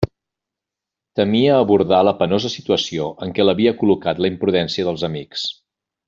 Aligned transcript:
Temia 1.19 1.57
abordar 1.65 1.99
la 2.07 2.13
penosa 2.23 2.51
situació 2.53 3.09
en 3.27 3.35
què 3.39 3.45
l'havia 3.49 3.73
col·locat 3.83 4.23
la 4.27 4.31
imprudència 4.35 4.89
dels 4.89 5.05
amics. 5.11 5.45